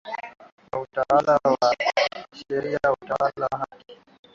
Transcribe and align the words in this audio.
na 0.71 0.79
utawala 0.79 1.35
wa 1.43 1.73
sheria 2.35 2.79
na 2.83 2.91
utawala 2.91 3.45
wa 3.51 3.57
haki 3.57 3.99